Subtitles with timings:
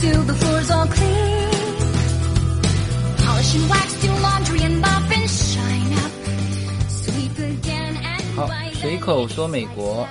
[0.00, 1.50] till the floor's all clean.
[3.18, 6.12] Polish and wax, do laundry and mop and shine up.
[6.88, 10.08] Sweep again and 好 white 随口说美国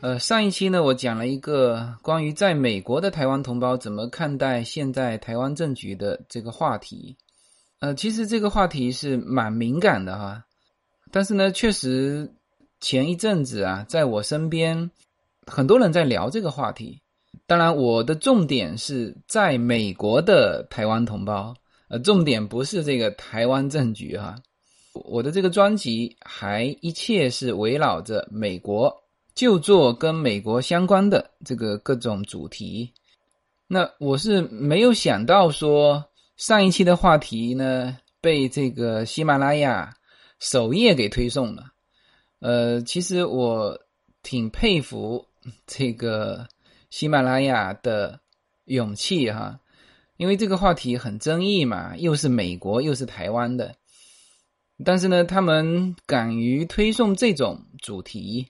[0.00, 7.14] 呃，上一期呢，我讲了一个关于在美国的台湾同胞怎么看待现在台湾政局的这个话题。
[7.80, 10.42] 呃，其实这个话题是蛮敏感的哈，
[11.10, 12.32] 但是呢，确实
[12.80, 14.90] 前一阵子啊，在我身边
[15.46, 16.99] 很多人在聊这个话题。
[17.50, 21.52] 当然，我的重点是在美国的台湾同胞，
[21.88, 24.36] 呃，重点不是这个台湾政局哈。
[24.92, 28.96] 我的这个专辑还一切是围绕着美国。
[29.34, 32.92] 就做跟美国相关的这个各种主题，
[33.66, 36.04] 那我是没有想到说
[36.36, 39.92] 上一期的话题呢被这个喜马拉雅
[40.38, 41.64] 首页给推送了。
[42.38, 43.76] 呃，其实我
[44.22, 45.26] 挺佩服
[45.66, 46.46] 这个
[46.90, 48.20] 喜马拉雅的
[48.66, 49.60] 勇气哈，
[50.16, 53.74] 因为这个话题很争议嘛，又是美国又是台湾的，
[54.84, 58.48] 但是呢，他们敢于推送这种主题。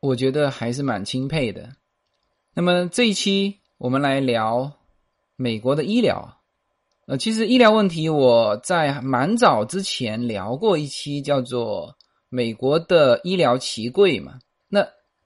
[0.00, 1.76] 我觉得还是蛮钦佩的。
[2.54, 4.72] 那么这一期我们来聊
[5.36, 6.38] 美国的医疗。
[7.06, 11.88] 呃，其实医疗问题我在蛮早之前聊过一期，叫做
[12.30, 14.38] 《美国的医疗奇柜》嘛。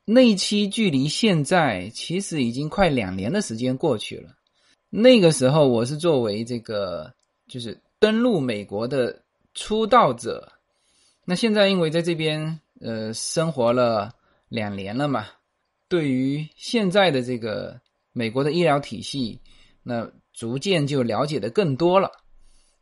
[0.05, 4.31] 那一期距离现在其实已经快两年的时间过去了。
[4.91, 7.13] 那个时候我是作为这个
[7.49, 9.23] 就是登陆美国的
[9.55, 10.53] 出道者。
[11.25, 14.13] 那现在因为在这边呃生活了。
[14.51, 15.27] 两年了嘛，
[15.89, 17.81] 对于现在的这个
[18.13, 19.41] 美国的医疗体系，
[19.83, 22.13] 那逐渐就了解的更多了。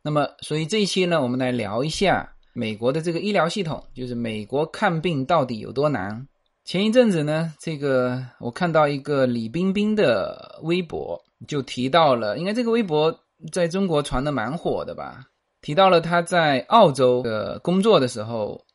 [0.03, 6.27] 那么，所以这一期呢，我们来聊一下美国的这个医疗系统，就是美国看病到底有多难。
[6.65, 13.17] 前一阵子呢，这个我看到一个李冰冰的微博，就提到了，应该这个微博
[13.51, 15.25] 在中国传的蛮火的吧？
[15.61, 18.65] 提到了他在澳洲的工作的时候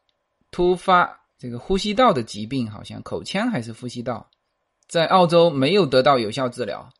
[0.50, 1.18] 突发。
[1.40, 4.28] 这个呼吸道的疾病，好像口腔还是呼吸道，
[4.88, 6.90] 在澳洲没有得到有效治疗，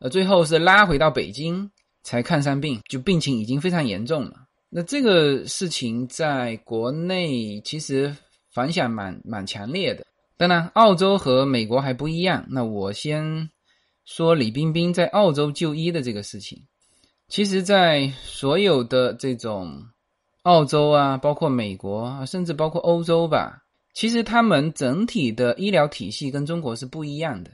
[0.00, 1.70] 呃，最后是拉回到北京
[2.02, 4.32] 才看上病，就病情已经非常严重了。
[4.70, 8.12] 那这个事情在国内其实
[8.52, 10.04] 反响蛮蛮强烈的。
[10.40, 12.46] 当然，澳洲和美国还不一样。
[12.48, 13.50] 那我先
[14.06, 16.62] 说李冰冰在澳洲就医的这个事情，
[17.28, 19.84] 其实，在所有的这种。
[20.44, 23.58] 澳洲啊，包括美国，甚至包括欧洲吧，
[23.92, 27.50] 其实他们整体的医疗体系跟中国是不一样的。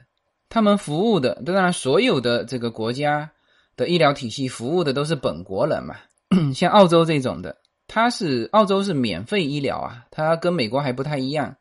[0.47, 3.29] 他们服务的，当然所有的这个国家
[3.75, 5.97] 的医疗体系服务的都是本国人嘛。
[6.55, 7.57] 像澳洲这种的，
[7.89, 11.57] 它是澳洲是免费医疗啊，它跟美国还不太一样。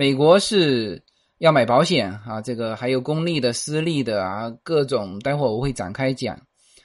[0.00, 1.02] 美国是
[1.36, 6.40] 要买保险啊，这个还有公立的、私立的啊，各种，待会儿我会展开讲。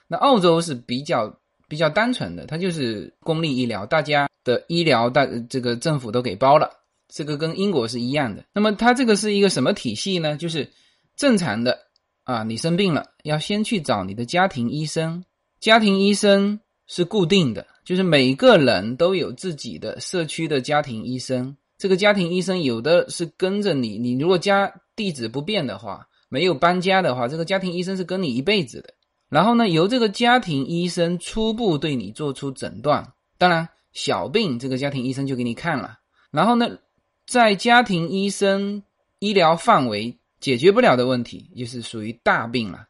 [0.10, 1.40] 那澳洲是比较。
[1.68, 6.70] 比较单纯的，它就是公立医疗，大家的医疗大这个政府都给包了，
[7.08, 8.46] 这个跟英国是一样的。
[8.54, 10.38] 那么它这个是一个什么体系呢？
[10.38, 10.70] 就是
[11.16, 11.80] 正常的
[12.24, 15.24] 啊，你生病了要先去找你的家庭医生，
[15.60, 21.58] 家庭医生是固定的，就是每个人都有自己的社区的家庭医生。
[21.78, 28.94] 这个家庭医生有的是跟着你，你如果家地址不变的话，没有搬家的话，这个家庭医生是跟你一辈子的。
[29.28, 33.14] 然后呢，由这个家庭医生初步对你做出诊断。
[33.38, 36.00] 当然，小病这个家庭医生就给你看了。
[36.32, 36.78] 然后呢，
[37.26, 38.84] 在家庭医生
[39.20, 42.88] 医疗范围解决不了的问题，就是属于大病了，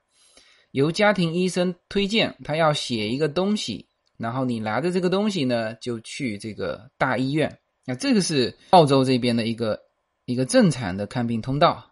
[0.71, 3.87] 由家庭医生推荐，他要写一个东西，
[4.17, 7.57] 然后你拿着这个东西呢，就去这个大医院。
[7.85, 9.81] 那这个是澳洲这边的一个
[10.25, 11.89] 一个正常的看病通道。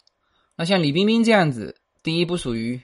[0.56, 2.82] 那像李冰冰这样子，第一不属于。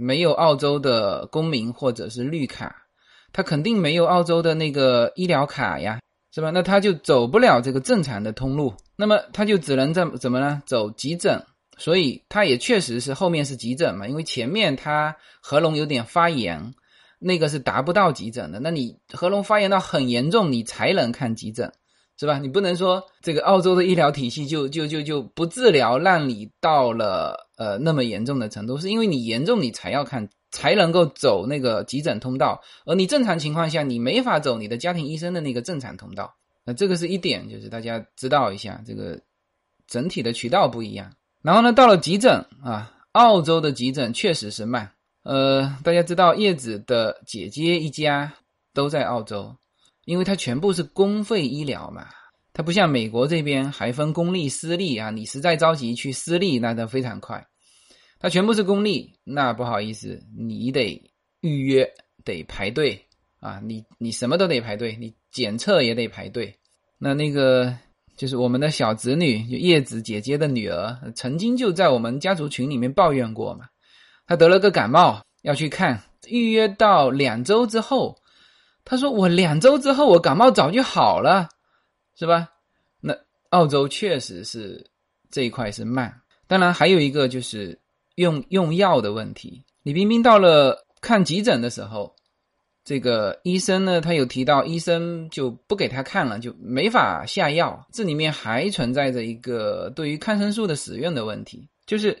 [0.00, 2.84] 没有澳洲的公民或者是绿卡，
[3.32, 5.98] 他肯定没有澳洲的那个医疗卡呀，
[6.32, 6.50] 是吧？
[6.50, 10.62] 那他就走不了这个正常的通路，那么他就只能怎怎么呢？
[10.66, 11.44] 走急诊，
[11.78, 16.74] 所以他也确实是后面是急诊嘛，因为前面他喉咙有点发炎，
[17.18, 18.60] 那个是达不到急诊的。
[18.60, 21.72] 那你喉咙发炎到很严重，你才能看急诊。
[22.18, 22.38] 是吧？
[22.38, 36.34] 你不能说这个澳洲的医疗体系就就就就不治疗，让你到了呃那么严重的程度，是因为你严重你才要看，才能够走那个急诊通道，而你正常情况下你没法走你的家庭医生的那个正常通道。
[36.64, 39.18] 那这个是一点，就是大家知道一下，这个
[39.86, 41.12] 整体的渠道不一样。
[41.40, 44.90] 然后呢，到了急诊啊，澳洲的急诊确实是慢。
[45.22, 48.32] 呃，大家知道叶子的姐姐一家
[48.74, 49.54] 都在澳洲。
[50.08, 52.06] 因为它全部是公费医疗嘛，
[52.54, 57.46] 它不像美国这边还分公立私立啊，你实在着急去私立，那都非常快。
[58.18, 60.98] 它全部是公立，那不好意思，你得
[61.42, 61.86] 预约，
[62.24, 62.98] 得排队
[63.38, 66.54] 啊，你你什么都得排队，你检测也得排队。
[66.96, 67.76] 那那个
[68.16, 73.66] 就是我们的小侄女，就叶子姐姐的女儿，曾经就在我们家族群里面抱怨过嘛，
[74.26, 78.16] 她得了个感冒要去看，预约到两周之后，
[78.88, 81.46] 他说我两周之后我感冒早就好了。
[82.20, 82.48] 是吧？
[83.00, 83.16] 那
[83.50, 84.84] 澳洲确实是
[85.30, 86.12] 这一块是慢，
[86.48, 87.78] 当然还有一个就是
[88.16, 89.64] 用用药的问题。
[89.84, 92.12] 李冰冰到了看急诊的时候，
[92.84, 97.86] 这个医生呢，他有提到，医生就不给他看了，就没法下药。
[97.92, 102.20] 这里面还存在着一个对于抗生素的使用的问题，就是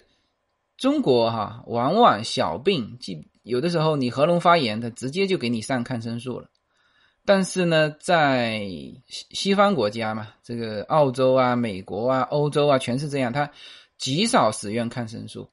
[0.76, 6.48] 中国哈，往往小病，即有的时候你喉咙发炎，他直接就给你上抗生素了。
[7.28, 8.60] 但是呢，在
[9.06, 13.50] 西西方国家嘛，这个澳洲啊、美国啊、欧洲啊，全是这样，它
[13.98, 15.46] 极少使用抗生素。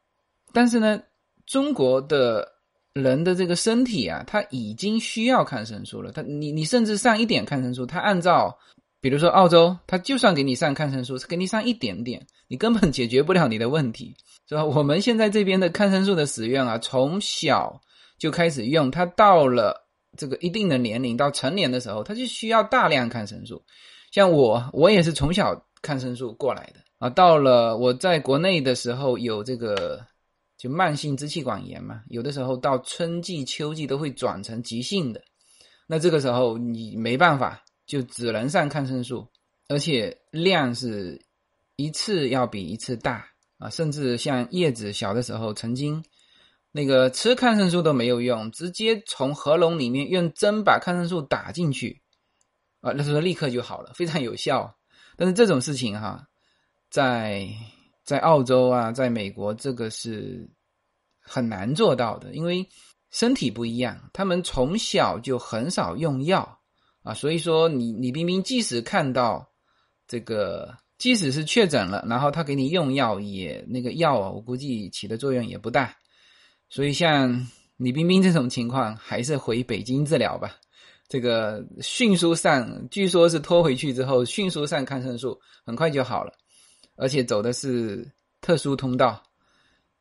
[0.54, 1.02] 但是呢，
[1.46, 2.50] 中国的
[2.94, 6.14] 人的这个身体啊，他已经需要抗生素了。
[6.14, 8.58] 他你你甚至上一点抗生素，他按照，
[9.02, 14.16] 比如说澳洲，他就算给你上抗生素，给你上一点点，你根本解决不了你的问题，
[14.48, 14.64] 是吧？
[14.64, 17.82] 我们现在这边的抗生素的使用啊，从小
[18.18, 19.85] 就开始用，它到了。
[20.18, 23.64] 这个一定的年龄到成年的时候，他就需要大量抗生素。
[24.12, 27.10] 像我，我也是从小抗生素过来的啊。
[27.10, 30.06] 到了我在国内的时候，有这个
[30.58, 35.22] 就慢性支气管炎嘛，有的时候到春季、秋季都会转成急性的。
[35.86, 39.28] 那这个时候你没办法，就只能上抗生素，
[39.68, 41.22] 而且量是
[41.76, 43.28] 一次要比一次大
[43.58, 43.70] 啊。
[43.70, 46.04] 甚至像叶子小的时候，曾经。
[46.78, 52.02] 那个吃抗生素都没有用，直接从喉咙里面用针把抗生素打进去，
[52.82, 54.76] 啊，那时候立刻就好了，非常有效。
[55.16, 56.28] 但是这种事情哈，
[56.90, 57.48] 在
[58.04, 60.50] 在澳洲啊，在美国这个是
[61.22, 62.68] 很难做到的，因为
[63.10, 66.60] 身体不一样，他们从小就很少用药
[67.04, 69.50] 啊，所以说你你冰冰即使看到
[70.10, 75.96] 这个，即使是确诊了，然后他给你用药，也那个药啊，我估计起的作用也不大。
[76.68, 77.48] 所以，像
[77.78, 80.58] 李冰冰这种情况，还是回北京治疗吧。
[81.08, 86.34] 这个迅速上，据说是拖回去之后，迅速上抗生素，很快就好了。
[86.96, 88.06] 而且走的是
[88.42, 89.22] 特殊通道。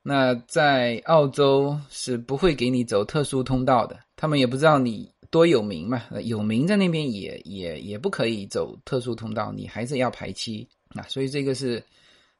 [0.02, 6.02] 那在澳洲是不会给你走特殊通道的，他们也不知道你多有名嘛。
[6.22, 11.02] 有名在那边也也也不可以走特殊通道，你还是要排期啊。
[11.08, 11.84] 所以这个是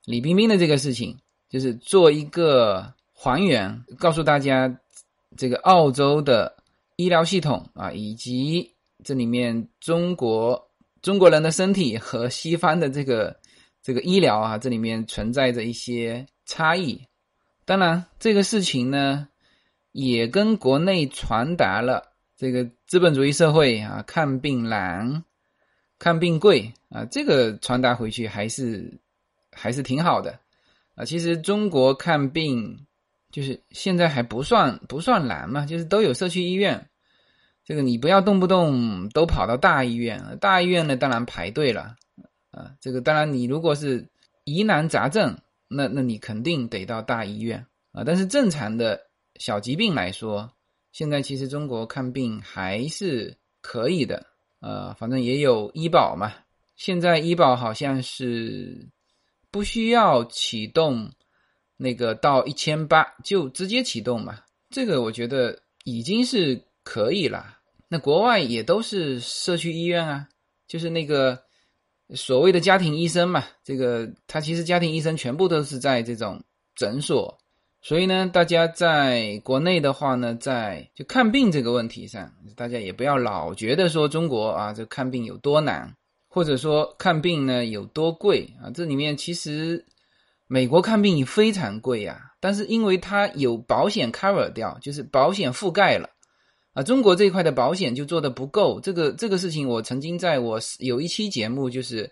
[0.07, 1.17] 李冰冰的这个事情，
[1.51, 2.93] 就是做一个。
[3.25, 4.79] 还原告诉大家，
[5.35, 6.57] 这个澳洲的
[6.97, 13.35] 医疗系统啊，以及这里面中国中国人的身体和西方的这个
[13.83, 17.01] 这个医疗啊，这里面存在着一些差异。
[17.65, 19.27] 当然，这个事情呢，
[19.93, 25.25] 也跟国内传达了这个资本主义社会啊，看病难、
[25.99, 29.01] 看病贵啊，这个传达回去还是
[29.51, 30.39] 还是挺好的
[30.95, 31.07] 啊。
[31.07, 32.85] 其实中国看病。
[33.35, 36.89] 就是现在还不算不算难嘛，就是都有社区医院，
[37.65, 41.97] 这个你不要动不动都跑到大医院，大医院呢当然排队了，
[42.53, 44.09] 啊，这个当然你如果是
[44.45, 45.37] 疑难杂症，
[45.67, 47.67] 那那你肯定得到大医院。
[47.91, 49.01] 啊，但是正常的
[49.41, 50.49] 小疾病来说，
[50.93, 54.25] 现在其实中国看病还是可以的，
[54.61, 56.33] 呃，反正也有医保嘛，
[56.77, 58.89] 现在医保好像是
[59.51, 61.11] 不需要启动。
[61.77, 64.39] 那个到一千八就直接启动嘛，
[64.71, 67.59] 这个我觉得已经是可以了。
[67.89, 70.29] 那国外也都是社区医院啊，
[70.69, 71.37] 就是那个
[72.15, 73.45] 所谓的家庭医生嘛。
[73.65, 76.41] 这个他其实家庭医生全部都是在这种
[76.77, 77.37] 诊所，
[77.83, 85.93] 所以呢，大家在国内的话呢，在就看病这个问题上，大家也不要老觉得说中国啊，这看病有多难，
[86.29, 89.85] 或者说看病呢有多贵啊，这里面其实。
[90.47, 96.11] 美国看病非常贵呀，但是因为它有保险 cover 掉，就是保险覆盖了，
[96.75, 98.79] 啊，中国这一块的保险就做的不够。
[98.81, 102.11] 这个这个事情，我曾经在我有一期节目，就是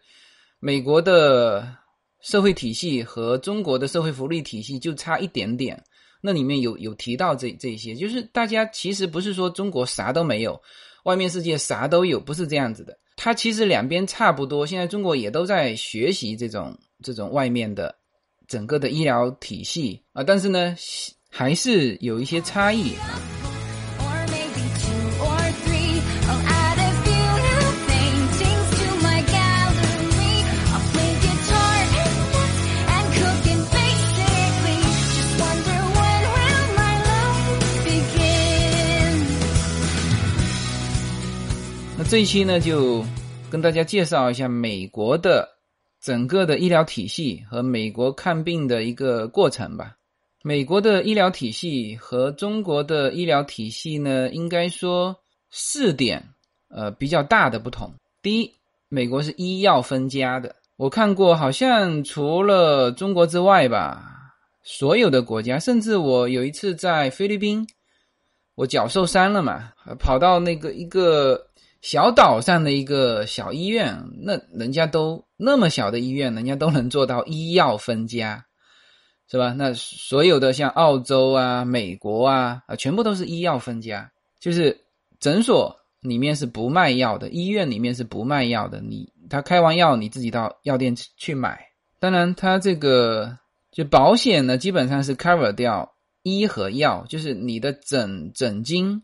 [0.60, 1.76] 美国的
[2.22, 5.80] 社会体系和中国的社会福利体系就差一点点。
[6.22, 10.58] 那里面有有提到这这些，就是大家其实不是说中国啥都没有，
[11.04, 12.98] 外面世界啥都有，不是这样子的。
[13.16, 14.66] 它其实两边差不多。
[14.66, 17.94] 现在中国也都在学习这种这种外面的。
[18.52, 20.76] 整个的医疗体系，啊，但是呢，
[21.30, 22.92] 还是有一些差异。
[41.96, 43.02] 那这一期呢，就
[43.48, 45.61] 跟大家介绍一下美国的。
[46.02, 49.94] 整个的医疗体系和美国看病的一个过程吧。
[50.42, 55.16] 美国的医疗体系和中国的医疗体系呢，应该说
[55.50, 56.20] 四点
[56.68, 57.94] 呃比较大的不同。
[58.20, 58.52] 第一，
[58.88, 60.56] 美国是医药分家的。
[60.76, 67.64] 我看过，好像除了中国之外吧，所有的国家，甚至我有一次在菲律宾，
[68.56, 71.46] 我脚受伤了嘛，跑到那个一个
[71.82, 78.46] 小岛上的一个小医院，那人家都那么小的医院，人家都能做到医药分家，
[79.30, 79.52] 是吧？
[79.52, 84.10] 那所有的像澳洲啊、美国啊啊，全部都是医药分家，
[84.40, 84.80] 就是
[85.20, 89.12] 诊所里面是不卖药的，医院里面是不卖药的，你。
[89.30, 91.58] 他开完药，你自己到药店去买。
[91.98, 93.38] 当然，他这个
[93.70, 99.02] 就保险呢，基本上是 cover 掉医和药，就是你的诊诊金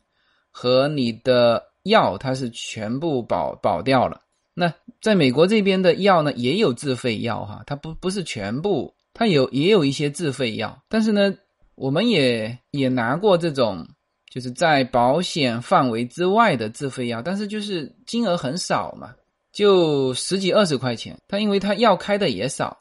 [0.50, 4.20] 和你的药，它是全部保保掉了。
[4.54, 10.76] 那在美国这边的药呢，也有自费药哈，它不不是全部，它有也有一些自费药。
[10.88, 11.32] 但是呢，
[11.76, 13.86] 我们也也拿过这种，
[14.30, 19.14] 就是在保险范围之外的自费药，但是就是金额很少嘛。
[19.50, 22.76] 就十几二十块钱，他因为他药开的也少，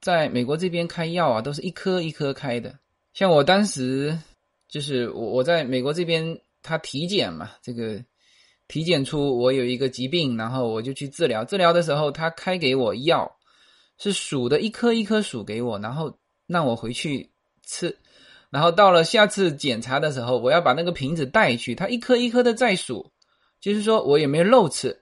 [0.00, 2.78] 在美国这边开药啊，都是一颗一颗开的。
[3.14, 4.16] 像我当时
[4.68, 8.00] 就是我我在美国这边，他体检嘛，这个
[8.70, 11.44] 体检出我有一个疾病，然后我就去治疗。
[11.44, 13.30] 治疗的时候，他开给我药，
[13.98, 17.30] 是数的一颗一颗数给我，然后让我回去
[17.66, 17.98] 吃。
[18.48, 23.10] 然后到了下次检查的时候，我要把那个瓶子带去，他一颗一颗的再数，
[23.60, 24.96] 就是说我有没有漏吃。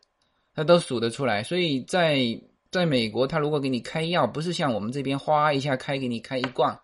[0.55, 2.19] 他都数得出来，所以在
[2.73, 6.77] 在美国，他如果给你开药，不是像我们这边哗一下开给你开一罐，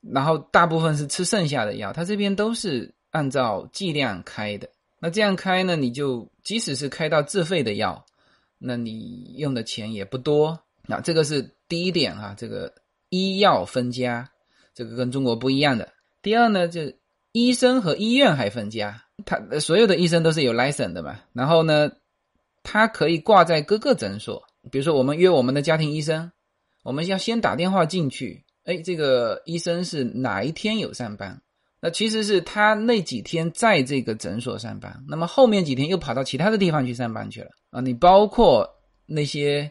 [0.00, 4.68] 然后大部分是吃剩下的药，他这边都是按照剂量开的。
[5.00, 8.06] 那这样开呢，你就即使是开到自费的药，
[8.58, 10.60] 那你用的钱也不多。
[10.86, 12.72] 那这个是第一点哈，这个
[13.08, 14.30] 医药分家，
[14.74, 15.92] 这个跟中国不一样的。
[16.22, 16.82] 第二呢，就
[17.32, 21.90] 医生和医院还分家，他所有的医生都是有 license 的嘛，然后呢。
[22.62, 26.30] 他可以挂在各个诊所，比如说我们约我们的家庭医生，
[26.82, 31.40] 我们要先打电话进去，哎，这个医生是哪一天有上班？
[31.80, 37.80] 那其实是他那几天在这个诊所上班，那么后面几天又跑到其他的地方去上班去了啊。
[37.80, 38.68] 你包括
[39.06, 39.70] 那些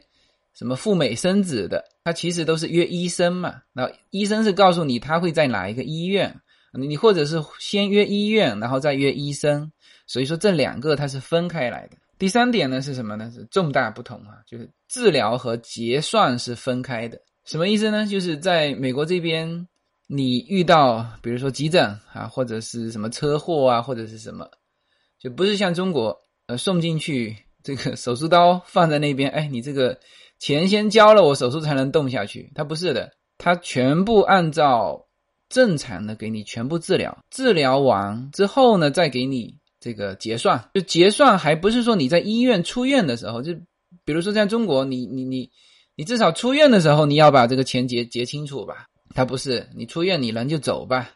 [0.53, 3.61] 什么赴美生子的，他其实都是约医生嘛。
[3.73, 6.35] 那医生是告诉你他会在哪一个医院，
[6.73, 9.71] 你或者是先约医院，然后再约医生。
[10.07, 11.97] 所以说这两个它是分开来的。
[12.17, 13.31] 第三点呢是什么呢？
[13.31, 17.21] 是重大不同啊，就是治疗和结算是分开的。
[17.45, 18.07] 什么意思呢？
[18.07, 19.67] 就是在美国这边，
[20.11, 24.49] 你遇到比如说急诊啊，或者是什么车祸啊，或者是什么，
[25.19, 29.99] 就不是像中国，呃，送进去这个手术刀放在那边，哎，你这个
[30.39, 32.51] 钱先交了，我手术才能动下去。
[32.55, 35.05] 他不是的，他全部按照
[35.47, 39.57] 正常的给你全部治疗，治疗完之后呢，再给你。
[39.81, 43.53] 这个结算就结算，还不是说你在医院出院的时候，就
[44.03, 45.49] 比如说在中国，你你你
[45.95, 48.88] 你至少出院的时候，你要把这个钱结结清楚吧？
[49.13, 51.09] 他不是，你出院你人就走吧，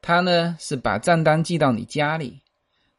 [0.00, 2.40] 他呢是把账单寄到你家里，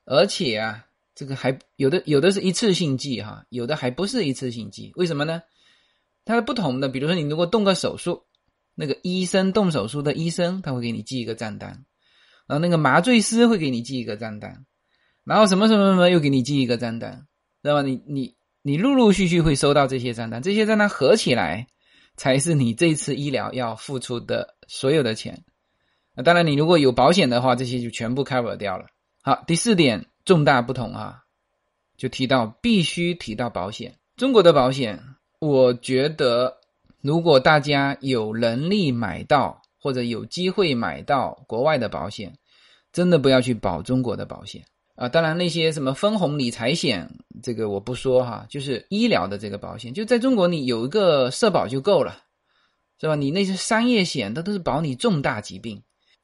[0.06, 5.42] 而且啊，这个还有的有的是一次性寄哈，有的还不是一次性寄，为什么呢？
[6.26, 8.24] 它是不同的，比如说你如果动个手术，
[8.76, 11.86] 那个医生动手术的医生他会给你寄一个账单，
[12.48, 14.66] 然后那个麻醉师会给你寄一个账单。
[15.26, 17.28] 然后什么什么什么又给你寄一个账单，
[17.62, 17.82] 知道吧？
[17.82, 21.68] 你你你陆陆续续会收到这些账单，这些账单合起来
[22.20, 25.46] 才是你这次医疗要付出的所有的钱。
[26.14, 28.88] 那当然，你如果有保险的话，这些就全部 cover 掉了。
[29.22, 31.24] 好，第四点重大不同啊，
[31.96, 33.96] 就提到必须提到保险。
[34.18, 35.02] 中国的保险，
[35.40, 36.58] 我觉得
[37.00, 42.38] 如果大家有能力买到或者有机会买到国外的保险，
[42.92, 44.66] 真的不要去保中国的保险。
[45.00, 47.10] 啊，当然那些什么分红理财险，
[47.42, 52.18] 这个我不说哈，就是医疗的这个保险，就在中国你有一个社保就够了，
[53.00, 53.16] 是吧？
[53.16, 55.82] 你那些商业险，它都是保你重大疾病。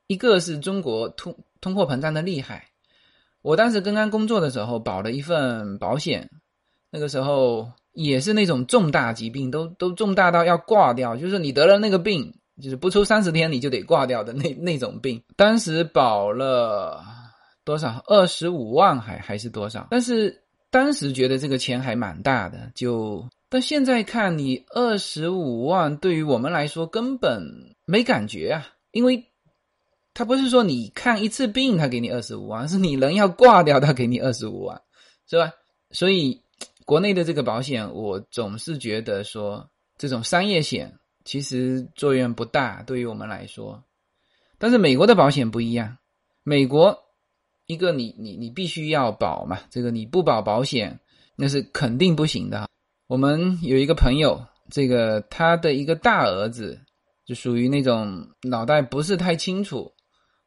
[0.07, 2.65] 一个是中国通通货膨胀的厉害，
[3.41, 6.29] 我当时刚刚工作的时候保了一份保险，
[6.91, 12.29] 那个时候也是那种重大疾病，都都重大到要挂掉，就是你得了那个病，
[12.61, 17.01] 就是不出三十天你就得挂掉的那那种病，当时保了。
[17.65, 18.01] 多少？
[18.05, 19.87] 二十五万还还是多少？
[19.91, 29.25] 但是当时觉得这个钱还蛮大的，就但现在看你二十五万，对于我们来说根本没感觉啊，因为
[30.13, 34.81] 他不是说你看一次病他给你二十五万，是你人要挂掉他给你二十五万，
[35.27, 35.51] 是吧？
[35.91, 36.41] 所以
[36.85, 40.93] 国内的这个保险，我总是觉得说这种商业险
[41.23, 43.83] 其实作用不大，对于我们来说。
[44.57, 45.97] 但是美国的保险不一样，
[46.43, 47.04] 美国
[47.67, 50.99] 一个你你你必须要保嘛，这个你不保保险
[51.35, 52.67] 那是肯定不行的。
[53.07, 56.79] 我们有一个朋友，这个他的一个大儿子
[57.25, 59.91] 就属于那种脑袋不是太清楚。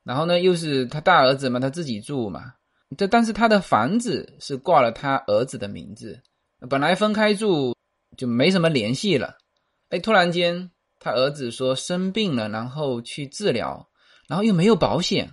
[0.04, 2.52] 然后呢，又是他大儿子嘛，他自己住嘛。
[2.96, 6.18] 这但是他的房子是挂了他儿子的名字，
[6.70, 7.76] 本来分开住
[8.16, 9.36] 就没什么联系了。
[9.90, 13.86] 哎，突然间他儿子说生病了，然后去治疗，
[14.26, 15.30] 然后又没有保险，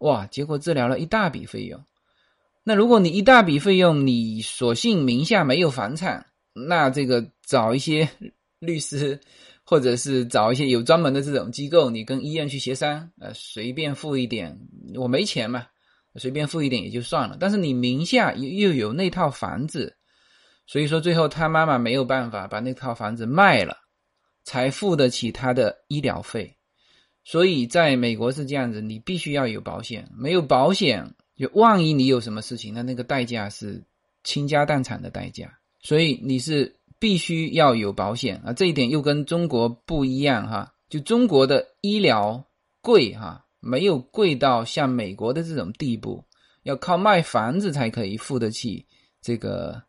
[0.00, 0.26] 哇！
[0.26, 1.82] 结果治疗了一大笔费用。
[2.62, 8.08] 那如果你一大笔费用，你索性名下没有房产，那这个找一些
[8.58, 9.20] 律师。
[9.66, 14.54] 或者是找一些有专门的这种机构，你跟医院去协商，呃，随便付一点，
[14.94, 15.66] 我没钱嘛，
[16.16, 17.38] 随便付一点也就算了。
[17.40, 19.96] 但是你名下又又有那套房子，
[20.66, 23.74] 所以说最后他妈妈没有办法把那套房子卖了，
[24.44, 26.54] 才付得起他的医疗费。
[27.24, 33.82] 所以在美国是这样子，你必须要有保险，没有保险，就万一你有什么事情，那那个代价是
[34.22, 35.58] 倾家荡产的代价。
[35.80, 36.76] 所以你是。
[37.00, 40.72] 必须要有保险啊，这一点又跟中国不一样哈。
[40.88, 42.42] 就中国的医疗
[42.80, 46.24] 贵哈，没有贵到像美国的这种地步，
[46.62, 48.86] 要靠卖房子才可以付得起
[49.20, 49.82] 这个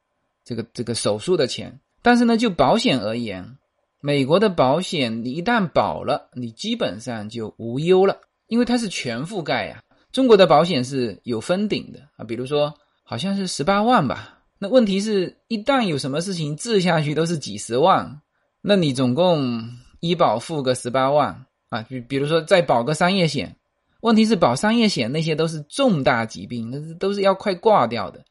[0.43, 1.79] 这个这个手术的钱。
[2.01, 3.57] 但是呢，就保险而言，
[4.05, 9.81] 美国的保险你一旦保了，你基本上就无忧了，因为它是全覆盖呀。
[10.11, 14.43] 中国的保险是有封顶的啊，比如说好像是十八万吧。
[14.59, 18.21] 那问题是一旦有什么事情治下去都是几十万，
[18.61, 19.67] 那你总共
[20.01, 21.81] 医保付个十八万啊？
[21.89, 23.57] 比比如说再保个商业险，
[24.01, 28.23] 问题是保商业险那些都是重大疾病，那是都是要快挂掉的。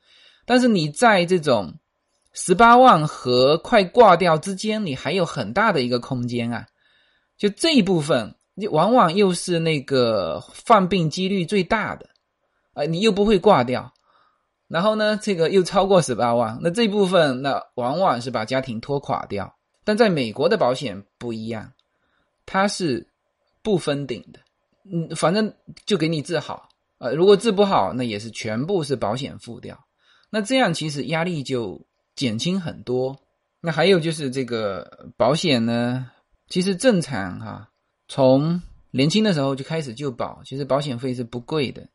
[0.46, 1.74] 但是你在这种
[2.34, 6.66] 十八万和快挂掉之间，你还有很大的一个空间啊。
[7.38, 12.08] 就这一部分，你往往又是那个犯病几率最大的，
[12.74, 13.92] 啊，你又不会挂掉。
[14.66, 19.54] 然后呢，这个又超过十八万，那这部分那往往是把家庭拖垮掉。
[19.84, 21.70] 但在美国的保险不一样，
[22.46, 23.06] 它是
[23.62, 24.40] 不封顶的，
[24.90, 25.52] 嗯，反正
[25.84, 26.68] 就给你治好，
[26.98, 29.78] 呃，如果治不好，那也是全部是保险付掉。
[30.30, 31.80] 那这样其实压力就
[32.16, 33.18] 减轻很多。
[33.60, 36.10] 那还有就是这个保险呢，
[36.48, 37.68] 其实正常哈，
[38.08, 41.88] 从年轻的时候就开始就保，其实保险费是不贵的。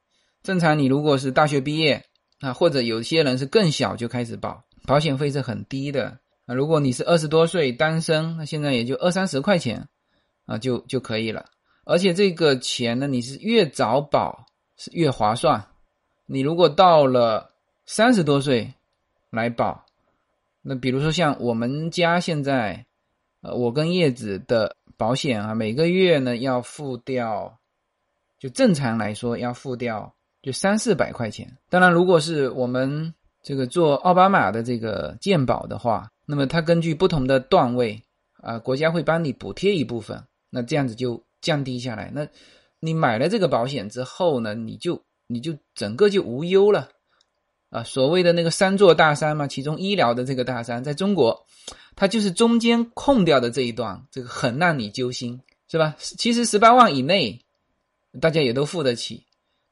[0.44, 2.04] 正常你如果是大学毕业。
[2.42, 6.18] 啊，或者有些人是更小就开始保，保险费是很低的。
[6.46, 9.90] 啊，如果你是二十多岁单身，那现在也就二三十块钱，
[10.46, 11.48] 啊，就就可以了。
[11.84, 14.46] 而且这个钱呢，你是越早保
[14.78, 15.62] 是越划算。
[16.28, 17.52] 你如果到了
[17.86, 18.74] 三十多岁
[19.30, 19.86] 来保，
[20.62, 22.86] 那比如说像我们家现在，
[23.42, 27.60] 呃，我跟叶子的保险啊，每个月呢要付掉，
[28.38, 30.14] 就正常来说要付掉。
[30.42, 38.02] 就三四百块钱，当然，如果是我们这个做奥巴马的这个健保的话，那么它根据不同的段位
[38.42, 42.10] 啊，国家会帮你补贴一部分，那这样子就降低下来。
[42.16, 42.26] 那
[42.80, 46.88] 你买了这个保险之后呢，你就你就整个就无忧了
[47.70, 47.84] 啊。
[47.84, 51.46] 所谓的那个三座大山嘛，其中医疗的这个大山，在中国，
[51.96, 55.96] 它就是中间空掉的这一段，这个很让你揪心，是吧？
[56.00, 57.40] 其实十八万以内，
[58.20, 59.24] 大家也都付得起。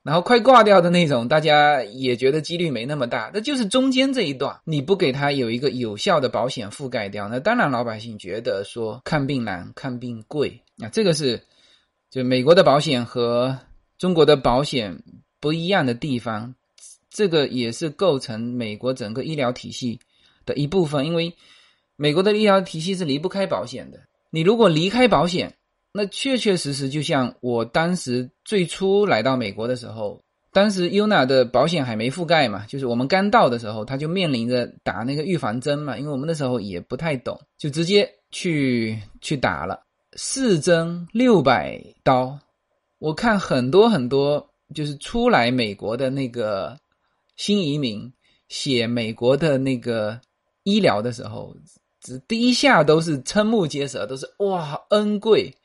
[0.04, 11.44] 然后快挂掉的那种，大家也觉得几率没那么大，那就是中间这一段，你不给他有一个有效的保险覆盖掉，那当然老百姓觉得说看病难、看病贵啊，这个是
[12.10, 13.60] 就美国的保险和
[13.98, 14.98] 中国的保险
[15.42, 16.56] 不一样的地方，
[17.18, 20.00] 这个也是构成美国整个医疗体系
[20.46, 21.34] 的一部分，因为
[21.96, 24.00] 美国的医疗体系是离不开保险的，
[24.30, 25.52] 你如果离开保险。
[25.92, 39.80] 那确确实实就像我当时最初来到美国的时候，当时 UNA 的保险还没覆盖嘛，就是我们刚到的时候，他就面临着打那个预防针嘛，因为我们那时候也不太懂，就直接去去打了
[40.14, 42.38] 四针六百刀。
[43.00, 46.78] 我看很多很多就是出来美国的那个
[47.38, 48.12] 新移民
[48.50, 50.20] 写美国的那个
[50.64, 51.56] 医疗的时候，
[52.02, 55.56] 只第一下都是瞠目结舌，都是哇恩贵。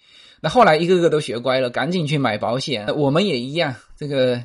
[0.41, 2.87] 那后来一个个都学乖了，赶紧去买保险。
[2.97, 4.43] 我们也一样，这个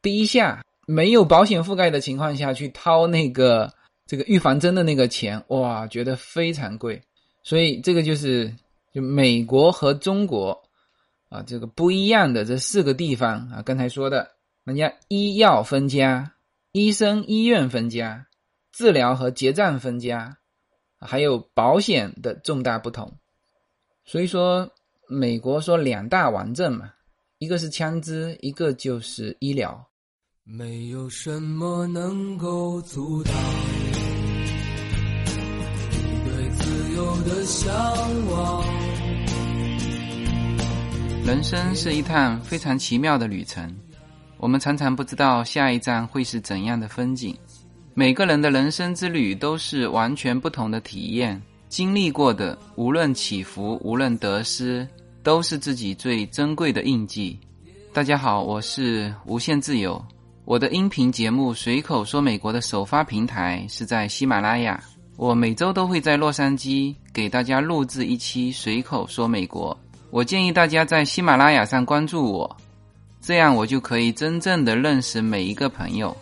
[0.00, 3.72] 第一下没有保险覆盖的情况下去掏那个
[4.06, 7.02] 这个预防针的那个钱，哇，觉得非常贵。
[7.42, 8.54] 所以这个就是
[8.92, 10.62] 就美国和中国
[11.28, 14.30] 啊这个不一样的这四个地方啊，刚才说的，
[14.64, 16.32] 人家医药分家，
[16.72, 18.28] 医生医院分家，
[18.72, 20.38] 治疗和结账分家，
[20.98, 23.12] 还有保险的重大不同。
[24.06, 24.70] 所以说，
[25.06, 26.90] 美国说两大顽症嘛，
[27.36, 29.86] 一个是枪支，一个就是医疗。
[30.44, 33.34] 没有什么能够阻挡
[35.92, 37.70] 你对自由的向
[38.30, 38.64] 往。
[41.26, 43.74] 人生是一趟非常奇妙的旅程，
[44.44, 47.34] 我们常常不知道下一站会是怎样的风景。
[47.94, 54.86] 每个人的人生之旅都是完全不同的体验，经历过的无论起伏，无论得失，
[55.22, 57.40] 都是自己最珍贵的印记。
[57.90, 60.04] 大家好，我是无限自由。
[60.44, 64.78] 我的音频节目《随口说美国》的首发平台是在喜马拉雅。
[65.16, 69.74] 我每周都会在洛杉矶给大家录制一期《随口说美国》。
[70.10, 72.56] 我建议大家在喜马拉雅上关注我，
[73.26, 76.14] 这样我就可以真正的认识每一个朋友。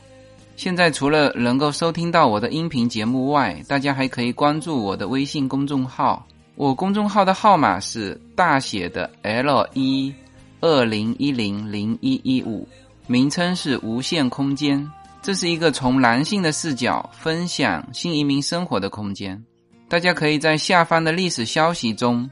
[0.54, 6.24] 现在除了能够收听到我的音频节目外，大家还可以关注我的微信公众号。
[6.54, 10.14] 我公众号的号码是大写的 L 一
[10.60, 12.68] 二零一零零一一五。
[13.08, 14.88] 名称是无限空间，
[15.20, 19.42] 这是一个从男性的视角分享新移民生活的空间。
[19.88, 22.30] 大家可以在下方的历史消息中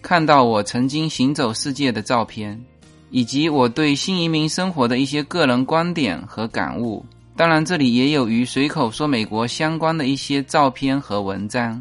[0.00, 2.62] 看到我曾经行走世界的照片，
[3.14, 7.06] 以及我对新移民生活的一些个人观点和感悟。
[7.36, 11.80] 当然，这里也有与随口说美国相关的一些照片和文章，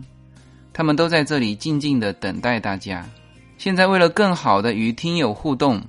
[0.72, 3.04] 他们都在这里静静的等待大家。
[3.58, 5.82] 现在，为了更好的与听友互动。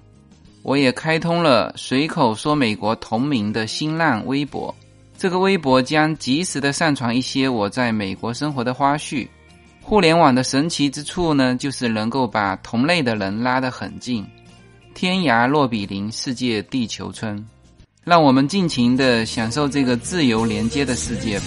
[0.62, 4.74] 我也开通了随口说美国同名的新浪微博，
[5.18, 9.28] 这个微博将及时的上传一些我在美国生活的花絮。
[9.83, 14.24] 互联网的神奇之处呢，就是能够把同类的人拉得很近，
[14.94, 17.44] 天涯若比邻，世界地球村，
[18.04, 21.46] 让我们尽情的享受这个自由连接的世界吧。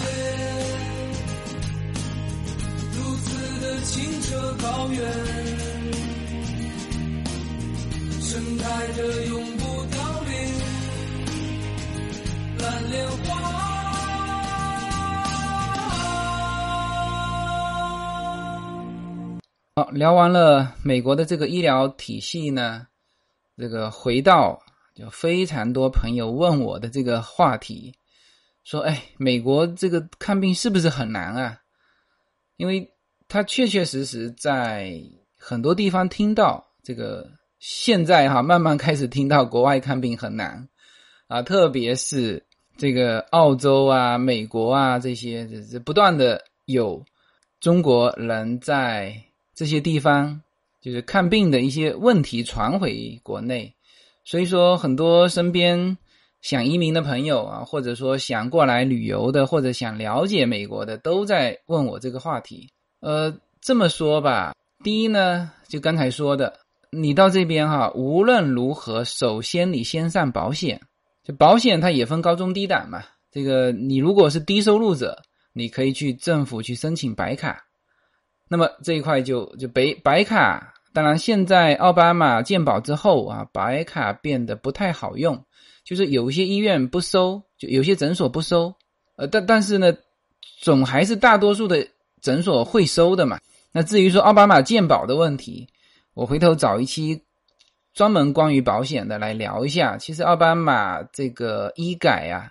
[19.76, 22.87] 好，聊完了美国的这个医疗体系呢，
[23.58, 24.62] 这个回到
[24.94, 27.92] 就非常多朋友问我的这个话题，
[28.62, 31.60] 说，哎，美国这个看病是不是很难啊？
[32.56, 32.88] 因为
[33.26, 35.02] 他确确实实在
[35.36, 40.68] 很多地方听到这个，现在哈慢慢开始听到国外看病很难
[41.26, 47.04] 啊，特别是这个澳洲啊、美国啊这些，这不断的有
[47.60, 49.24] 中国人在。
[49.54, 50.40] 这些地方
[50.80, 53.74] 就是看病的一些问题传回国内，
[54.24, 55.98] 所以说很多身边
[56.40, 62.68] 想移民的朋友啊，或者说想过来旅游的，或者想了解美国的，都在问我这个话题。
[63.00, 66.58] 呃，这么说吧，第一呢，就刚才说的，
[66.90, 70.80] 你到这边哈，无论如何，首先你先上保险，
[71.24, 73.02] 就保险它也分高中低档嘛。
[73.30, 75.20] 这个你如果是低收入者，
[75.52, 77.64] 你可以去政府去申请白卡。
[78.48, 85.44] 那么这一块就就白白卡，当然现在奥巴马健保之后啊，白卡变得不太好用，
[85.84, 88.74] 就是有些医院不收，就有些诊所不收，
[89.16, 89.92] 呃，但但是呢，
[90.60, 91.86] 总还是大多数的
[92.22, 93.38] 诊所会收的嘛。
[93.70, 95.68] 那至于说奥巴马健保的问题，
[96.14, 97.22] 我回头找一期
[97.92, 99.98] 专门关于保险的来聊一下。
[99.98, 102.50] 其实奥巴马这个医改呀。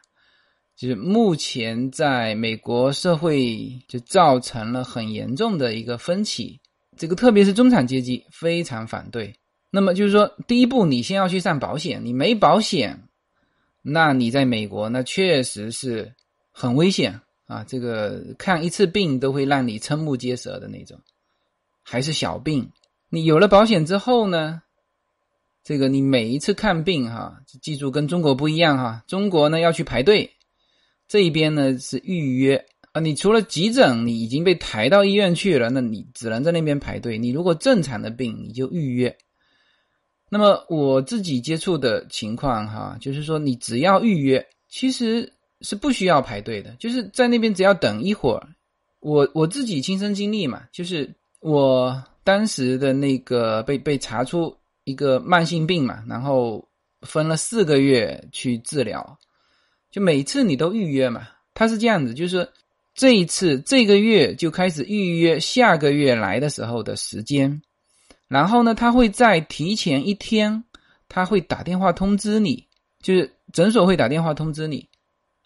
[0.77, 6.59] 就是目前在美国社会就造成了很严重的一个分歧，
[6.95, 9.33] 这个特别是中产阶级非常反对。
[9.71, 13.01] 那么就是说，第一步你先要去上保险，你没保险，
[13.81, 16.13] 那你在美国那确实是
[16.51, 17.65] 很危险啊！
[17.67, 20.99] 这个看一次病都会让你瞠目结舌的那种，
[21.81, 22.71] 还是小病。
[23.09, 24.61] 你有了保险之后呢，
[25.63, 30.29] 这个你每一次看病哈，记住跟中国不一样哈，中国呢要去排队。
[31.07, 37.17] 这一边呢是预约啊，你除了急诊，你已经被抬到医院去了，那你只能在那边排队。
[37.17, 39.15] 你如果正常的病，你就预约。
[40.29, 48.45] 那么我自己接触的情况哈，就是说你只要预约，其实是不需要排队的，就是在那边只要等一会儿。
[48.99, 56.67] 我我自己亲身经历嘛，就是我当时的那个被被查出一个慢性病嘛，然后
[57.03, 59.17] 分了四个月去治疗。
[59.97, 62.47] 就每次你都预约嘛，他是这样子，就是
[62.93, 67.63] 这一次这个月就开始预约下个月来的时候的时间，
[68.27, 70.63] 然后呢，他会在提前一天，
[71.09, 72.67] 他会打电话通知你，
[73.01, 74.87] 就是诊所会打电话通知你，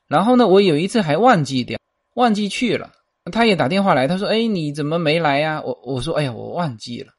[0.05, 1.79] 然后呢，我有一次还忘记掉，
[2.15, 2.91] 忘记去了。
[3.31, 7.13] 他也打电话来，他说：“哎，你怎么没来呀？”我我说：“哎呀，我忘记了。”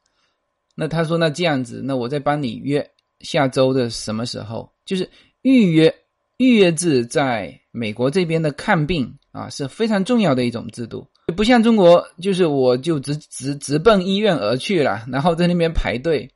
[0.77, 2.87] 那他说：“那这样子，那我再帮你约
[3.21, 4.71] 下周的什么时候？
[4.85, 5.09] 就是
[5.41, 5.95] 预约
[6.43, 16.29] 预约制，在美国这边的看病啊是非常重要的一种制度，不像中国，就是我就直直直奔医院而去了，然后在那边排队。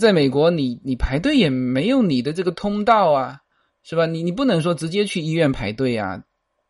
[0.00, 3.38] 在美国，你你排队也没有你的这个通道啊，
[3.84, 4.06] 是吧？
[4.06, 6.22] 你你不能说直接去医院排队啊。”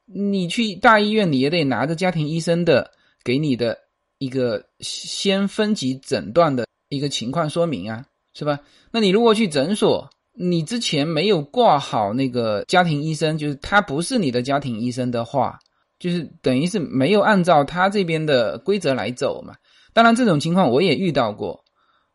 [0.06, 2.90] 你去大医院，你也得拿着家庭医生的
[3.24, 3.78] 给你的
[4.18, 8.60] 一个先分级诊断的一个情况说明啊，是吧？
[8.90, 15.58] 那你如果去诊所，你之前没有挂好那个家庭医生，就是他不是你的家庭医生的话，
[15.98, 19.54] 就是等于是没有按照他这边的规则来走嘛。
[19.92, 21.64] 当然，这种情况我也遇到过。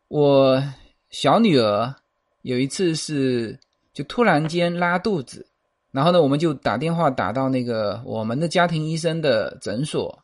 [0.08, 0.62] 我
[1.08, 1.94] 小女儿
[2.42, 3.58] 有一次是
[3.94, 5.46] 就突然间拉肚子。
[5.92, 10.16] 然后呢，我们就打电话打到那个我们的家庭医生的诊所，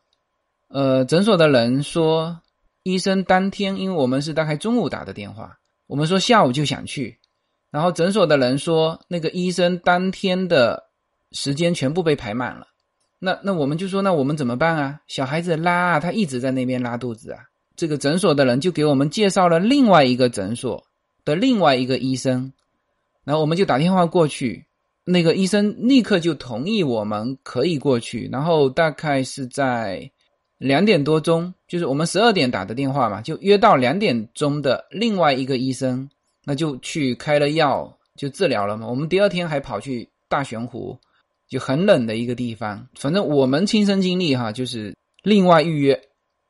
[0.69, 2.39] 呃，诊所的人说，
[2.83, 7.16] 医生当天，因为我们是大概中午打的电话，我们说下午就想去，
[7.69, 10.83] 然后诊所的人说，那个医生当天的
[11.31, 12.67] 时间全部被排满了，
[13.19, 14.99] 那那我们就说，那我们怎么办啊？
[15.07, 17.39] 小孩子拉啊，他一直在那边拉肚子啊，
[17.75, 20.83] 这个诊所的人就给我们介绍了另外一个诊所
[21.25, 22.51] 的另外一个医生，
[23.23, 24.65] 然后我们就打电话过去。
[25.09, 30.11] 那个医生立刻就同意我们可以过去，然后大概是在
[30.57, 36.09] 两点多钟，就是我们十二点打的电话嘛，就约到两点钟的另外一个医生，
[36.47, 38.87] 那就去开了药就治疗了嘛。
[38.87, 40.97] 我们第二天还跑去大悬湖，
[41.49, 42.87] 就很冷的一个地方。
[42.95, 46.01] 反正我们亲身经历哈，就是另外预约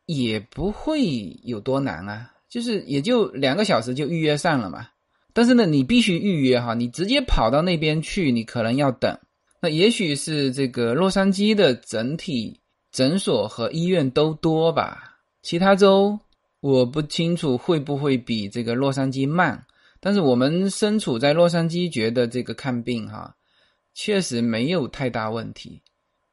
[0.05, 4.87] 也不会有多难啊，就是也就两个小时就预约上了嘛。
[5.33, 9.17] 但是呢，你必须预约哈，你直接跑到那边去，你可能要等。
[9.59, 12.59] 那也许是这个洛杉矶的整体
[12.91, 16.19] 诊所和医院都多吧，其他州
[16.59, 19.63] 我不清楚会不会比这个洛杉矶慢。
[19.99, 23.35] 但是我们身处在洛杉矶，觉得这个看病哈，
[23.93, 25.81] 确实没有太大问题。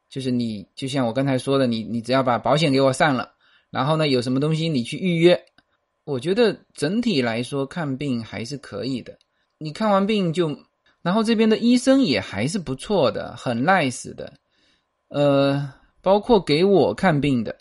[0.09, 3.33] 就是你就像我刚才说的，你你只要把保险给我上了，
[3.69, 5.37] 然后呢，有什么东西你去预约。
[6.05, 9.17] 我觉得整体来说看病还是可以的。
[9.57, 10.55] 你看完病就，
[11.01, 14.31] 然后这边的医生也还是不错的，很 nice 的。
[15.09, 17.57] 呃，包括给我看病的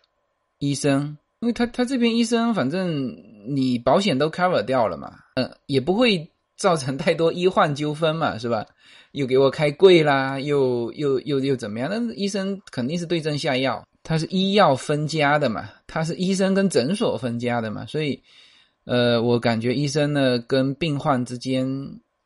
[0.58, 8.64] 医生，因为他他这边医生反正你保险都 cover 掉了嘛，嗯，也不会造成太多医患纠纷嘛，是吧？
[9.12, 11.88] 又给我开贵啦，又又又又怎么样？
[11.90, 13.87] 那医生肯定是对症下药。
[14.02, 18.22] 他是医药分家的嘛，他是医生跟诊所分家的嘛，所以，
[18.85, 21.66] 呃，我感觉医生呢跟病患之间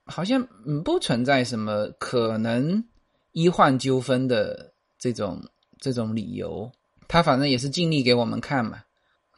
[0.05, 0.45] 好像
[0.85, 2.83] 不存在什么可能
[3.31, 5.41] 医患纠纷的这种
[5.79, 6.69] 这种理由，
[7.07, 8.79] 他反正也是尽力给我们看嘛。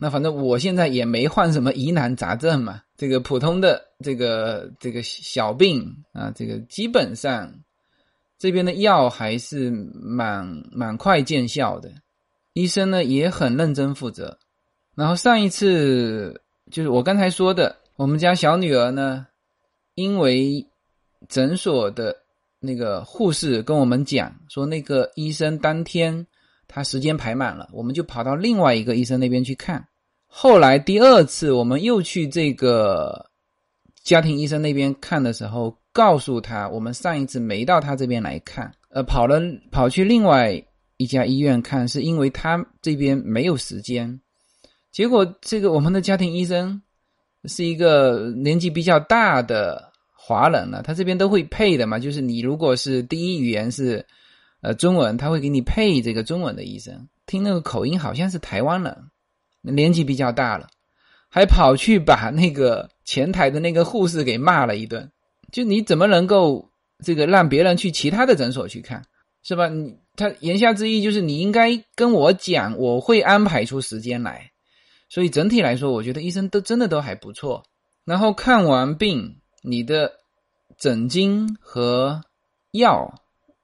[0.03, 7.53] 那反正我现在也没患什么疑难杂症嘛，这个普通的这个这个小病啊，这个基本上
[8.39, 11.93] 这边的药还是蛮蛮快见效的。
[12.55, 14.39] 医生呢也很认真负责，
[14.95, 19.27] 然后上一次就是我刚才说的，我们家小女儿呢，
[19.95, 20.67] 因为
[21.29, 22.17] 诊所的
[22.59, 26.27] 那个护士跟我们讲说，那个医生当天
[26.67, 29.87] 他时间排满了，我们就跑到另外一个医生那边去看。
[30.31, 33.27] 后来第二次我们又去这个
[34.03, 39.39] 家庭医生那边看的时候，告诉他我们上一次没到他这边来看，呃，跑了
[39.71, 40.65] 跑去另外。
[41.01, 44.21] 一家医院看，是因为他这边没有时间。
[44.93, 46.83] 结果这个我们的家庭医生
[47.45, 54.05] 是一个年纪比较大的华人了，他这边都会配的嘛，就是你如果是第一语言是
[54.61, 57.09] 呃中文，他会给你配这个中文的医生。
[57.25, 59.10] 听那个口音好像是台湾人，
[59.61, 60.69] 年纪比较大了，
[61.29, 65.11] 还跑去把那个前台的那个护士给骂了一顿。
[65.53, 66.71] 就你怎么能够
[67.05, 69.05] 这个让别人去其他的诊所去看，
[69.43, 69.69] 是吧？
[69.69, 69.99] 你。
[70.17, 74.51] 他言下之意就是你应该跟我讲，我会安排出时间来。
[75.09, 77.65] 所以整体来说，我觉得医生都真的都还不错。
[78.05, 80.13] 然后看完病，你的
[80.77, 82.23] 诊金和
[82.73, 83.15] 药，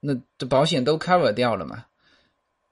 [0.00, 1.84] 那这保险都 cover 掉了嘛？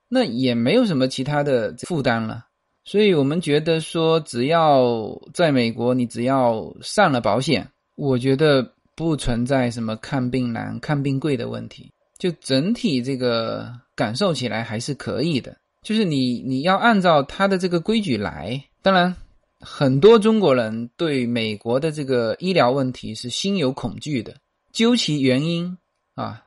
[0.08, 2.46] 那也没有什么其他的负担了。
[2.84, 7.66] 所以我们觉得说，只要在美国，你只要上了保险，
[7.96, 11.90] 我觉得不存在什么看病难、看病贵的问题。
[12.18, 18.62] 就整体这个感受起来还是可以的，就是你你要按照他的这个规矩来。
[18.82, 19.14] 当然，
[19.60, 24.34] 很多中国人对美国的这个医疗问题是心有恐惧的。
[24.72, 25.76] 究其原因
[26.14, 26.42] 啊，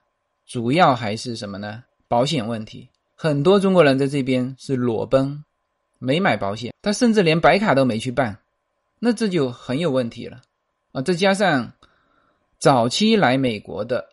[0.47, 1.83] 主要还是什么呢？
[2.07, 2.87] 保险问题。
[3.15, 5.43] 很多中国人在这边是裸奔，
[5.99, 8.37] 没买保险，他甚至连白卡都没去办，
[8.99, 10.41] 那这就很有问题了
[10.91, 11.01] 啊！
[11.01, 11.71] 再加上
[12.59, 14.07] 早期来美国的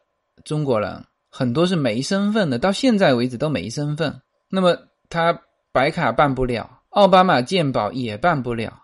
[0.45, 4.77] 中国人很多是没身份的，到现在为止都没身份，那么
[5.09, 5.43] 他
[5.73, 8.83] 白卡办不了，奥巴马健保也办不了。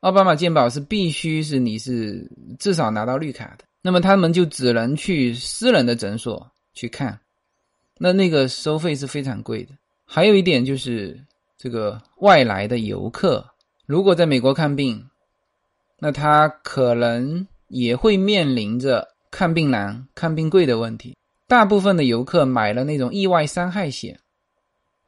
[0.00, 7.20] 奥巴马健保是必须是你是至少拿到绿卡的，那么他们就只能去私人的诊所去看，
[7.98, 9.74] 那那个收费是非常贵的。
[10.06, 11.22] 还有一点就是
[11.62, 13.44] 这个外来的游客，
[13.84, 15.10] 如果在美国看病，
[15.98, 21.14] 那他可能也会面临着看病难、看病贵的问题。
[21.46, 24.18] 大部分的游客买了那种意外伤害险，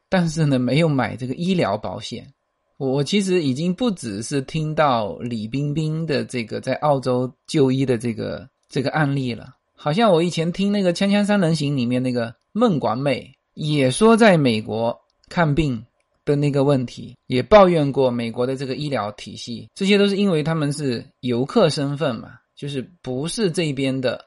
[0.09, 2.31] 但是呢没有买这个医疗保险。
[2.77, 14.95] 我我其实已经不只是听到李冰冰的这个在澳洲就医的这个这个案例了，好像我以前听那个《锵锵三人行》里面那个孟广美也说，在美国
[15.29, 15.83] 看病
[16.25, 24.25] 的那个问题，也抱怨过美国的这个医疗体系，这些都是因为他们是游客身份嘛，就是不是这边的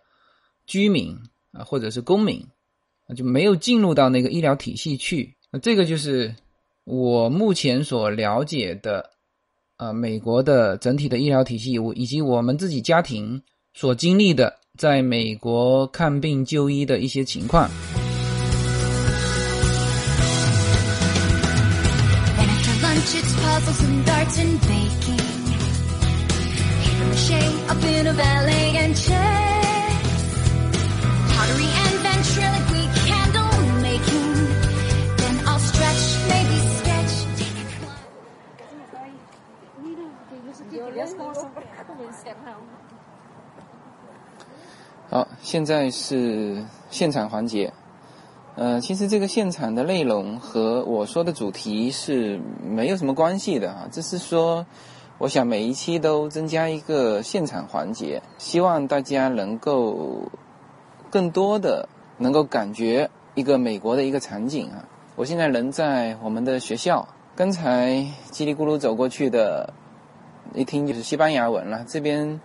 [0.66, 1.16] 居民
[1.52, 2.44] 啊，或者是公民，
[3.16, 6.34] 就没有进入到那个医疗体系去，那这个就是。
[6.88, 9.10] 我目前所了解的，
[9.76, 13.42] 呃，美国的整体的医疗体系，以及我们自己家庭
[13.74, 17.68] 所经历的，在美国看病就医的一些情况。
[45.09, 47.71] 好，现在是现场环节。
[48.56, 53.86] 呃，其实这个现场的内容和我说的主题是没有什么关系的啊。
[53.92, 54.66] 只是说，
[55.18, 60.30] 我想每一期都增加一个现场环节，希望大家能够
[61.10, 61.88] 更多的
[62.18, 64.88] 能够感觉一个美国的一个场景啊。
[65.14, 69.72] 我现在人在我们的学校，刚才叽里咕噜走过去的。
[70.54, 71.84] 一听就是西班牙文了。
[71.88, 72.40] 这边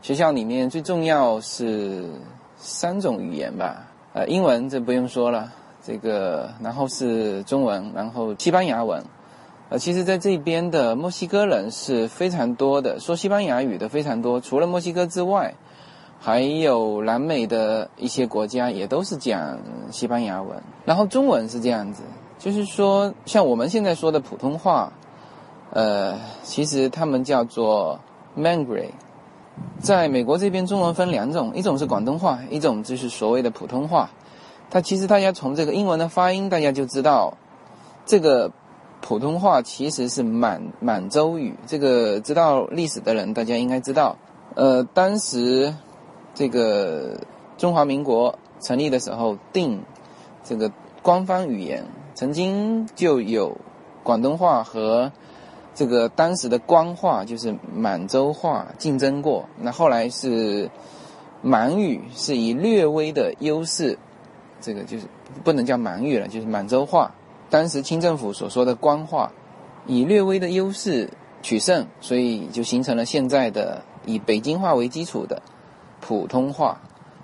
[0.00, 2.08] 学校里面最重要是
[2.56, 9.04] 三种语言吧，呃，英文这不用说了，这个然后是中文，然后西班牙文。
[9.68, 14.40] 呃，其实在这边的墨西哥人是非常多的，说西班牙语的非常多。
[14.40, 15.54] 除了墨西哥之外，
[16.18, 19.58] 还有南美的一些国家也都是讲
[19.90, 20.60] 西班牙文。
[20.84, 22.02] 然后中文是这样子，
[22.38, 24.92] 就是说像我们现在说的普通话。
[25.72, 28.00] 呃，其实他们叫做
[28.36, 28.90] Mandarin，
[29.80, 34.10] 在美国这边中文分两种，一种是广东话，一种就是所谓的普通话。
[34.68, 37.38] 它其实大家从这个英文的发音，大家就知道，
[38.04, 38.52] 这个
[39.00, 41.54] 普通话其实是满满洲语。
[41.66, 44.16] 这个知道历史的人，大家应该知道。
[44.54, 45.74] 呃，当时
[46.34, 47.18] 这个
[47.56, 49.82] 中华民国成立的时候，定
[50.44, 50.70] 这个
[51.02, 53.56] 官方语言，曾经就有
[54.02, 55.10] 广东话和。
[55.80, 60.70] 这个当时的官话就是满洲话竞争过，那后来是
[61.40, 63.98] 满语是以略微的优势，
[64.60, 65.06] 这个就是
[65.42, 67.14] 不能叫满语了，就是满洲话。
[67.48, 69.32] 当时清政府所说的官话
[69.86, 71.08] 以略微的优势
[71.40, 75.40] 取胜，所以就形成了现在的以北京话为基础的
[76.02, 76.78] 普通话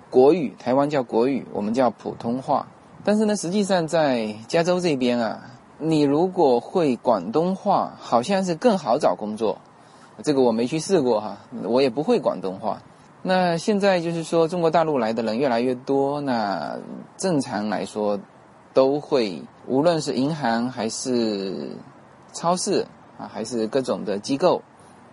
[0.09, 0.55] 国语。
[0.57, 2.65] 台湾叫国语，我们叫普通话。
[3.03, 5.51] 但是呢，实际上在加州这边啊。
[5.79, 9.59] 你如果会广东话，好像是更好找工作。
[10.23, 12.81] 这个我没去试过哈，我也不会广东话。
[13.21, 16.77] 那现在就是说，中国大陆来的人越来越多，那
[17.17, 18.19] 正常来说，
[18.73, 21.69] 都会无论是银行还是
[22.33, 22.87] 超市
[23.19, 24.61] 啊，还是各种的机构，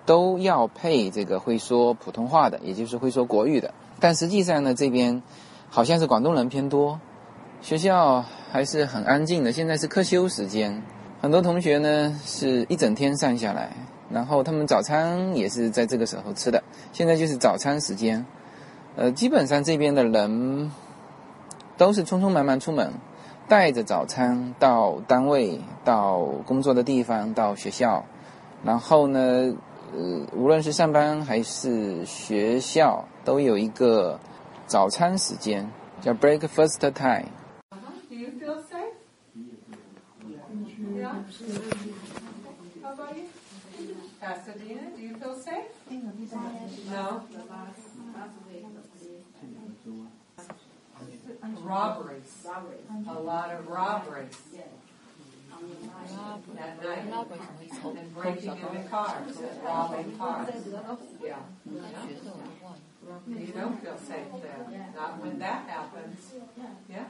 [0.06, 3.74] 都要配这个会说普通话的，也就是会说国语的。
[4.00, 5.22] 但实际上呢，这边
[5.68, 7.00] 好像是广东人偏多。
[7.60, 8.24] 学校
[8.54, 9.50] 还是很安静的。
[9.50, 10.80] 现在是课休时间，
[11.20, 13.72] 很多同学呢是一整天上下来，
[14.08, 16.62] 然后他们早餐也是在这个时候吃的。
[16.92, 18.24] 现在就是早餐时间，
[18.94, 20.70] 呃，基本上这边的人
[21.76, 22.92] 都是匆匆忙忙出门，
[23.48, 28.04] 带着早餐到单位、到工作的地方、到学校，
[28.62, 29.52] 然后呢，
[29.92, 34.20] 呃，无论是上班还是学校，都有一个
[34.68, 35.68] 早餐时间，
[36.00, 37.26] 叫 breakfast time。
[41.04, 43.24] How about you?
[44.20, 45.64] Pasadena, do you feel safe?
[46.90, 47.24] No?
[51.60, 52.46] Robberies.
[53.08, 54.38] A lot of robberies.
[56.58, 57.26] At night.
[57.84, 60.48] And breaking into cars, robbing cars.
[61.22, 61.36] Yeah.
[63.28, 66.32] You don't feel safe there, not when that happens.
[66.88, 67.04] Yeah,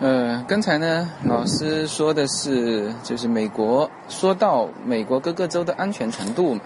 [0.00, 6.60] 嗯，刚才呢，老师说的是就是美国，说到美国各个州的安全程度嘛，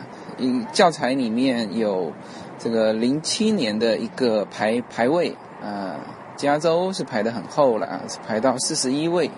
[0.73, 2.13] 教材里面有
[2.59, 5.97] 这个零七年的一个排排位啊。
[6.37, 9.31] 加州是排的很后了啊，是排到四十一位。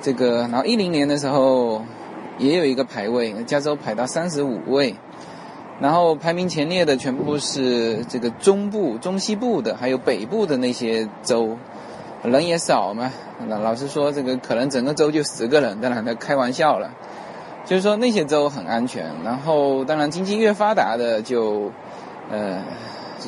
[0.00, 1.82] 这个，然后一零年的时候
[2.38, 4.96] 也有一个排位，加州排到三十五位，
[5.80, 11.56] 然后排名前列的全部是这个中部、中西部的，还有北部的那些州。
[12.24, 13.10] 人也少嘛，
[13.48, 16.90] 那老师说这个可能整个州就十个人，当然他开玩笑了。
[17.64, 21.70] 就是说那些州很安全，然后当然经济越发达的就，
[22.30, 22.60] 呃，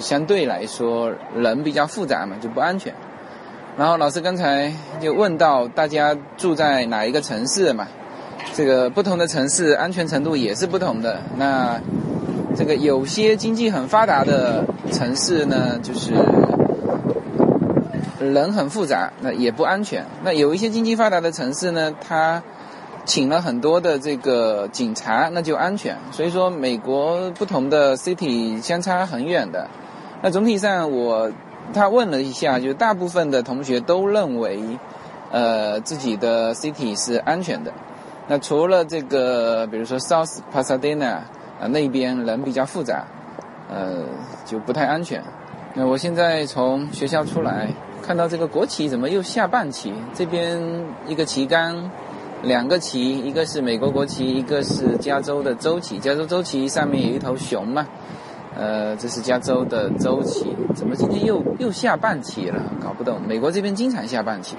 [0.00, 2.94] 相对来说人比较复杂嘛，就不安全。
[3.76, 7.86] 然后老师刚才就问到大家住在哪一个城市嘛，
[8.54, 11.20] 这个不同的城市安全程度也是不同的。
[11.36, 11.80] 那
[12.56, 16.12] 这个有些经济很发达的城市呢，就是。
[18.20, 20.06] 人很复杂，那也不安全。
[20.22, 22.42] 那有一些经济发达的城市呢，它
[23.04, 25.98] 请了很多的这个警察，那就安全。
[26.10, 29.68] 所以说，美国不同的 city 相差很远的。
[30.24, 31.30] 那总体上，我
[31.74, 34.58] 他问了一下，就大部分的同学都认为，
[35.30, 37.70] 呃，自己的 city 是安全的。
[38.26, 41.16] 那除了这个，比如说 South Pasadena
[41.60, 43.04] 啊那边人比较复杂，
[43.68, 44.04] 呃，
[44.46, 45.22] 就不太安全。
[45.74, 47.68] 那我现在从学校出来。
[48.00, 49.92] 看到这个国旗怎么又下半旗？
[50.14, 50.58] 这边
[51.06, 51.90] 一个旗杆，
[52.42, 55.98] 两个旗，一个是美国国旗，一个是加州的州旗。
[55.98, 57.86] 加州州旗上面有一头熊嘛，
[58.56, 62.62] 呃，这是加州的周期，怎么今天又又下半期了？
[62.80, 63.20] 搞不懂。
[63.26, 64.56] 美国这边经常下半期。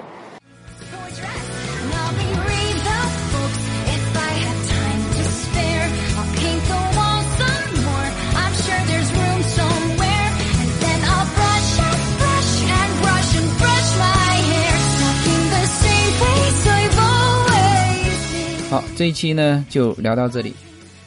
[18.68, 20.54] 好，这一期呢就聊到这里。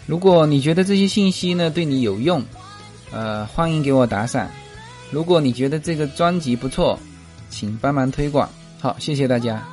[0.07, 2.41] 如果你觉得这些信息呢对你有用，
[3.11, 4.47] 呃，欢迎给我打赏。
[5.11, 6.99] 如果你觉得这个专辑不错，
[7.49, 8.47] 请帮忙推广。
[8.79, 9.63] 好，谢谢大家。